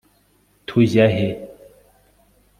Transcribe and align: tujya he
tujya 0.67 1.05
he 1.15 1.27